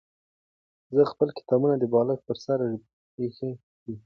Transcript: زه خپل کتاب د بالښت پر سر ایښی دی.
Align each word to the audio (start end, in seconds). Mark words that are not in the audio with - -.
زه 0.95 1.01
خپل 1.11 1.27
کتاب 1.37 1.61
د 1.81 1.83
بالښت 1.93 2.19
پر 2.27 2.37
سر 2.45 2.59
ایښی 3.19 3.51
دی. 3.83 3.93